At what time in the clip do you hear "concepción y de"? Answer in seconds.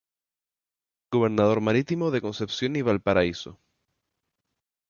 2.25-2.83